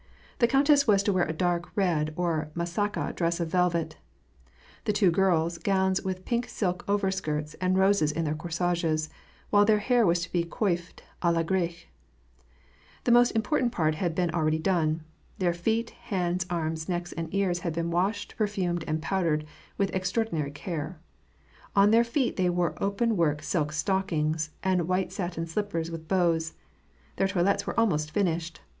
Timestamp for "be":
10.31-10.43